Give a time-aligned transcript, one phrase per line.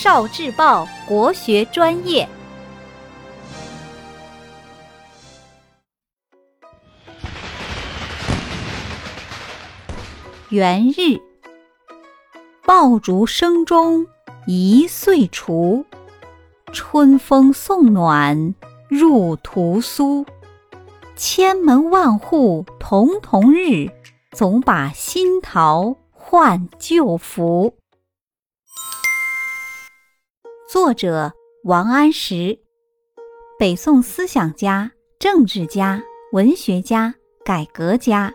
[0.00, 2.28] 少智报国学专业。
[10.50, 11.20] 元日，
[12.64, 14.06] 爆竹声中
[14.46, 15.84] 一岁除，
[16.72, 18.54] 春风送暖
[18.88, 20.24] 入屠苏。
[21.16, 23.90] 千门万户曈曈日，
[24.30, 27.74] 总把新桃换旧符。
[30.70, 31.32] 作者
[31.64, 32.58] 王安石，
[33.58, 38.30] 北宋思想家、政治家、文学家、改革家。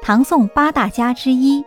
[0.00, 1.64] 唐宋八大家之一，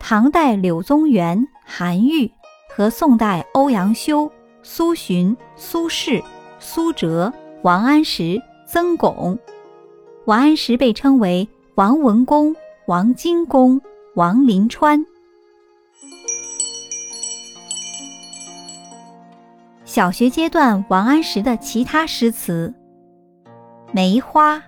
[0.00, 2.28] 唐代柳宗元、韩愈
[2.68, 4.28] 和宋代欧阳修、
[4.64, 6.20] 苏洵、苏轼、
[6.58, 9.38] 苏辙、王安石、曾巩。
[10.24, 12.52] 王安石被称为王文公、
[12.88, 13.80] 王荆公、
[14.16, 15.06] 王林川。
[19.94, 22.74] 小学阶段，王安石的其他诗词：
[23.92, 24.60] 梅花。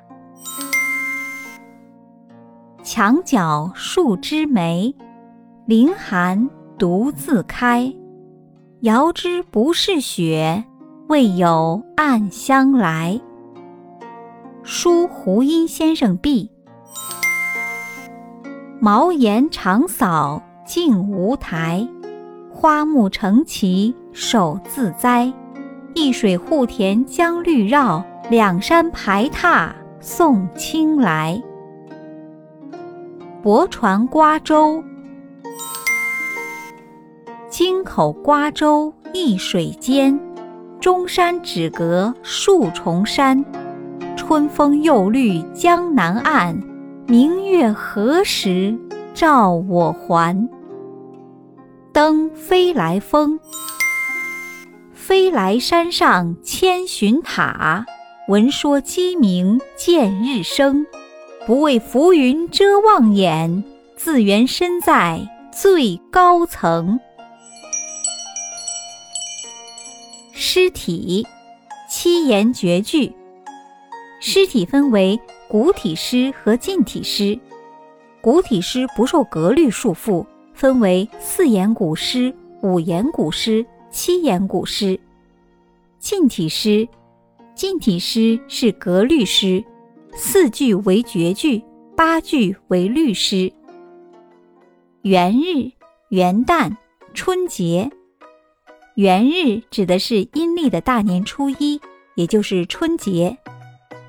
[2.85, 4.95] 墙角数枝梅，
[5.65, 7.93] 凌寒独自开。
[8.83, 10.63] 遥知不是雪，
[11.09, 13.21] 为有暗香来。
[14.63, 16.49] 书胡因先生壁，
[18.79, 21.85] 茅檐长扫净无苔。
[22.59, 25.31] 花木成畦手自栽，
[25.93, 31.41] 一水护田将绿绕，两山排闼送青来。
[33.43, 34.83] 泊船瓜洲，
[37.51, 40.19] 京口瓜洲一水间，
[40.81, 43.45] 中山只隔数重山。
[44.17, 46.59] 春风又绿江南岸，
[47.07, 48.75] 明月何时
[49.13, 50.49] 照我还？
[51.97, 53.41] 登飞来峰，
[54.93, 57.87] 飞来山上千寻塔，
[58.29, 60.87] 闻说鸡鸣见日升。
[61.47, 63.65] 不畏浮云遮望眼，
[63.97, 67.01] 自缘身在最高层。
[70.35, 71.27] 诗体
[71.91, 73.15] 七言绝句。
[74.21, 75.19] 诗体分为
[75.49, 77.41] 古体诗和近体诗。
[78.21, 84.99] 古体诗不受格律束缚，分为四言古诗、五言古诗、七言古诗。
[85.99, 86.89] 近体诗，
[87.55, 89.63] 近体诗是格律诗。
[90.15, 91.63] 四句为绝句，
[91.95, 93.53] 八句为律诗。
[95.03, 95.71] 元日、
[96.09, 96.75] 元旦、
[97.13, 97.91] 春节。
[98.95, 101.79] 元日指的是阴历的大年初一，
[102.15, 103.37] 也就是春节；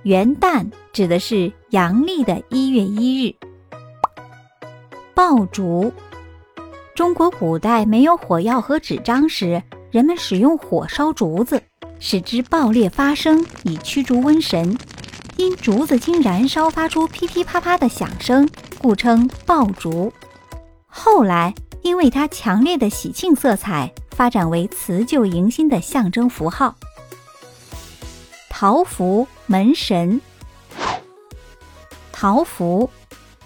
[0.03, 3.35] 元旦指的是阳历的一月一日。
[5.13, 5.91] 爆竹。
[6.97, 11.61] 中国古代没有火药和纸张时，人们使用火烧竹子，
[11.99, 14.75] 使之爆裂发声，以驱逐瘟神。
[15.35, 18.49] 因竹子经燃烧发出噼噼啪啪的响声，
[18.79, 20.11] 故称爆竹。
[20.87, 21.53] 后来，
[21.83, 26.75] 因为它强烈的喜庆色彩，发展为辞旧迎新的象征符号。
[28.49, 30.19] 桃符门神。
[32.11, 32.89] 桃符，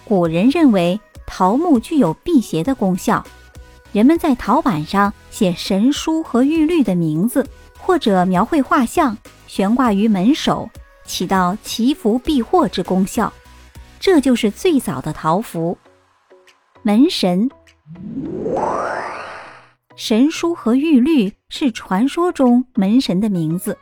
[0.05, 0.97] 古人认为
[1.27, 3.21] 桃木具有辟邪的功效，
[3.91, 7.45] 人们在陶板上写神书和玉律的名字，
[7.77, 10.69] 或者描绘画像，悬挂于门首。
[11.03, 13.33] 起到祈福避祸之功效，
[13.99, 15.77] 这就是最早的桃符。
[16.83, 17.49] 门神、
[19.97, 23.77] 神书和玉律是传说中门神的名字。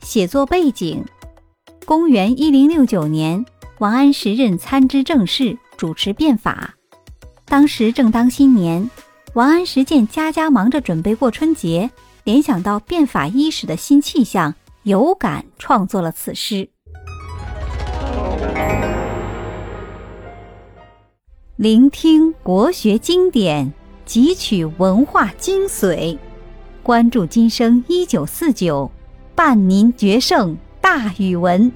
[0.00, 1.04] 写作背景：
[1.84, 3.44] 公元一零六九年，
[3.78, 6.77] 王安石任参知政事，主持变法。
[7.48, 8.90] 当时正当新年，
[9.32, 11.90] 王安石见家家忙着准备过春节，
[12.24, 14.54] 联想到变法伊始的新气象。
[14.84, 16.68] 有感创作了此诗。
[21.56, 23.72] 聆听国学经典，
[24.06, 26.16] 汲取文化精髓，
[26.82, 28.90] 关注今生一九四九，
[29.34, 31.70] 伴您决胜大语文。